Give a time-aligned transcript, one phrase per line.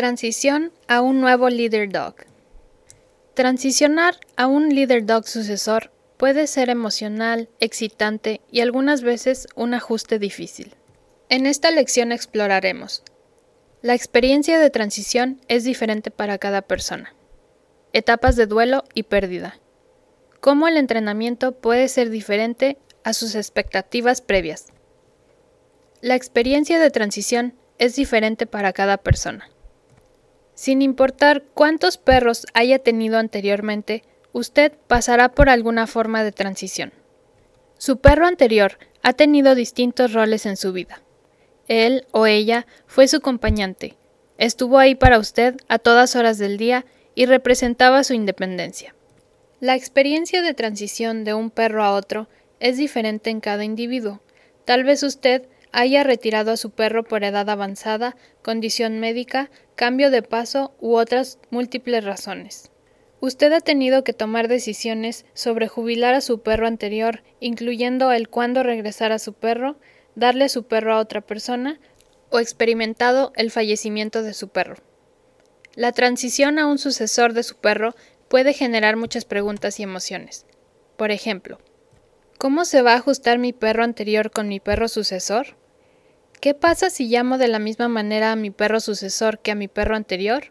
[0.00, 2.14] Transición a un nuevo Leader Dog.
[3.34, 10.18] Transicionar a un Leader Dog sucesor puede ser emocional, excitante y algunas veces un ajuste
[10.18, 10.74] difícil.
[11.28, 13.02] En esta lección exploraremos.
[13.82, 17.14] La experiencia de transición es diferente para cada persona.
[17.92, 19.60] Etapas de duelo y pérdida.
[20.40, 24.68] Cómo el entrenamiento puede ser diferente a sus expectativas previas.
[26.00, 29.50] La experiencia de transición es diferente para cada persona.
[30.60, 36.92] Sin importar cuántos perros haya tenido anteriormente, usted pasará por alguna forma de transición.
[37.78, 41.00] Su perro anterior ha tenido distintos roles en su vida.
[41.66, 43.96] Él o ella fue su acompañante,
[44.36, 46.84] estuvo ahí para usted a todas horas del día
[47.14, 48.94] y representaba su independencia.
[49.60, 54.20] La experiencia de transición de un perro a otro es diferente en cada individuo.
[54.66, 60.22] Tal vez usted haya retirado a su perro por edad avanzada, condición médica, cambio de
[60.22, 62.70] paso u otras múltiples razones.
[63.20, 68.62] Usted ha tenido que tomar decisiones sobre jubilar a su perro anterior, incluyendo el cuándo
[68.62, 69.78] regresar a su perro,
[70.14, 71.78] darle su perro a otra persona,
[72.30, 74.76] o experimentado el fallecimiento de su perro.
[75.74, 77.94] La transición a un sucesor de su perro
[78.28, 80.46] puede generar muchas preguntas y emociones.
[80.96, 81.58] Por ejemplo,
[82.38, 85.59] ¿cómo se va a ajustar mi perro anterior con mi perro sucesor?
[86.40, 89.68] ¿Qué pasa si llamo de la misma manera a mi perro sucesor que a mi
[89.68, 90.44] perro anterior?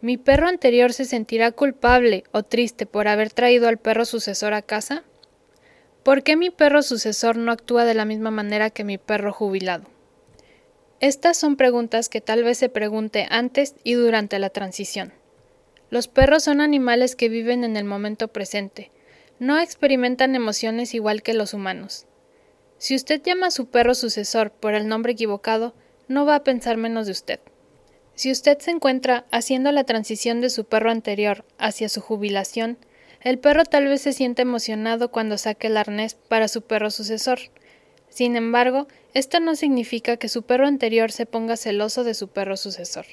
[0.00, 4.62] ¿Mi perro anterior se sentirá culpable o triste por haber traído al perro sucesor a
[4.62, 5.04] casa?
[6.04, 9.84] ¿Por qué mi perro sucesor no actúa de la misma manera que mi perro jubilado?
[11.00, 15.12] Estas son preguntas que tal vez se pregunte antes y durante la transición.
[15.90, 18.90] Los perros son animales que viven en el momento presente,
[19.38, 22.07] no experimentan emociones igual que los humanos.
[22.78, 25.74] Si usted llama a su perro sucesor por el nombre equivocado,
[26.06, 27.40] no va a pensar menos de usted.
[28.14, 32.78] Si usted se encuentra haciendo la transición de su perro anterior hacia su jubilación,
[33.20, 37.38] el perro tal vez se siente emocionado cuando saque el arnés para su perro sucesor.
[38.08, 42.56] Sin embargo, esto no significa que su perro anterior se ponga celoso de su perro
[42.56, 43.06] sucesor.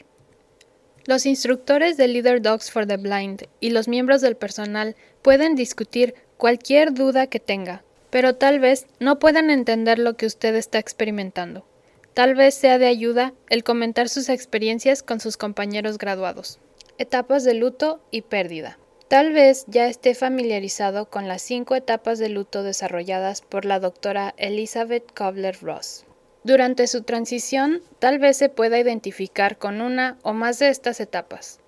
[1.05, 6.15] Los instructores de Leader Dogs for the Blind y los miembros del personal pueden discutir
[6.37, 7.84] cualquier duda que tenga,
[8.15, 11.65] pero tal vez no puedan entender lo que usted está experimentando.
[12.13, 16.61] Tal vez sea de ayuda el comentar sus experiencias con sus compañeros graduados.
[16.97, 18.79] Etapas de luto y pérdida.
[19.09, 24.33] Tal vez ya esté familiarizado con las cinco etapas de luto desarrolladas por la doctora
[24.37, 26.05] Elizabeth Kobler-Ross.
[26.45, 31.59] Durante su transición, tal vez se pueda identificar con una o más de estas etapas.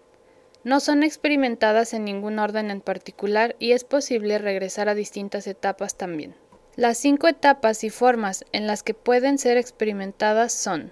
[0.67, 5.95] No son experimentadas en ningún orden en particular y es posible regresar a distintas etapas
[5.95, 6.35] también.
[6.75, 10.91] Las cinco etapas y formas en las que pueden ser experimentadas son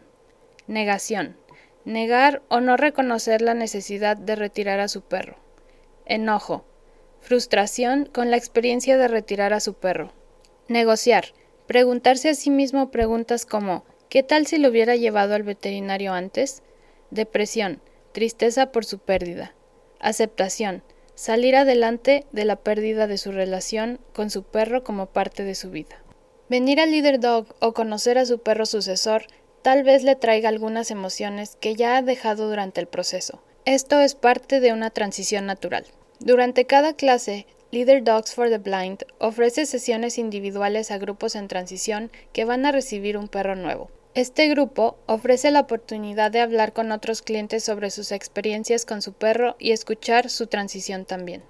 [0.67, 1.35] negación,
[1.83, 5.35] negar o no reconocer la necesidad de retirar a su perro,
[6.05, 6.63] enojo,
[7.19, 10.13] frustración con la experiencia de retirar a su perro,
[10.69, 11.33] negociar,
[11.67, 16.63] preguntarse a sí mismo preguntas como ¿qué tal si lo hubiera llevado al veterinario antes?
[17.11, 17.81] depresión,
[18.13, 19.53] tristeza por su pérdida,
[20.05, 20.83] Aceptación.
[21.15, 25.71] Salir adelante de la pérdida de su relación con su perro como parte de su
[25.71, 25.95] vida.
[26.47, 29.25] Venir al Leader Dog o conocer a su perro sucesor
[29.63, 33.41] tal vez le traiga algunas emociones que ya ha dejado durante el proceso.
[33.65, 35.87] Esto es parte de una transición natural.
[36.19, 42.11] Durante cada clase, Leader Dogs for the Blind ofrece sesiones individuales a grupos en transición
[42.31, 43.89] que van a recibir un perro nuevo.
[44.15, 49.11] Este grupo ofrece la oportunidad de hablar con otros clientes sobre sus experiencias con su
[49.11, 51.43] perro y escuchar su transición también.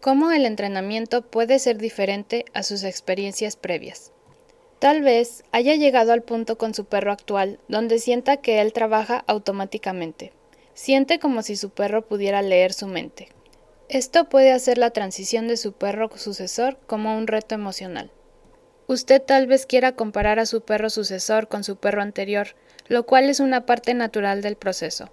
[0.00, 4.12] ¿Cómo el entrenamiento puede ser diferente a sus experiencias previas?
[4.78, 9.24] Tal vez haya llegado al punto con su perro actual donde sienta que él trabaja
[9.26, 10.32] automáticamente.
[10.74, 13.30] Siente como si su perro pudiera leer su mente.
[13.88, 18.12] Esto puede hacer la transición de su perro sucesor como un reto emocional.
[18.92, 22.48] Usted tal vez quiera comparar a su perro sucesor con su perro anterior,
[22.88, 25.08] lo cual es una parte natural del proceso.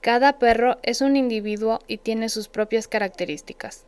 [0.00, 3.84] Cada perro es un individuo y tiene sus propias características.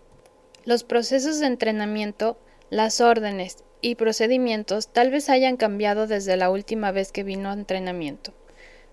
[0.64, 2.38] Los procesos de entrenamiento,
[2.70, 7.54] las órdenes y procedimientos tal vez hayan cambiado desde la última vez que vino a
[7.54, 8.32] entrenamiento.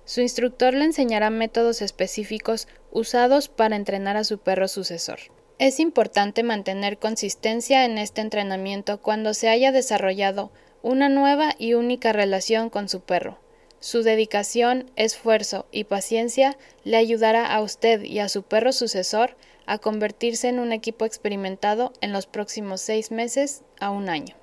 [0.03, 5.19] Su instructor le enseñará métodos específicos usados para entrenar a su perro sucesor.
[5.59, 10.51] Es importante mantener consistencia en este entrenamiento cuando se haya desarrollado
[10.81, 13.37] una nueva y única relación con su perro.
[13.81, 19.35] Su dedicación, esfuerzo y paciencia le ayudará a usted y a su perro sucesor
[19.65, 24.37] a convertirse en un equipo experimentado en los próximos seis meses a un año.